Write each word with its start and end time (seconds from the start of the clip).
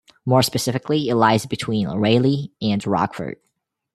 More 0.25 0.41
specifically 0.41 1.09
it 1.09 1.15
lies 1.15 1.45
between 1.45 1.87
Rayleigh 1.87 2.47
and 2.59 2.83
Rochford. 2.87 3.37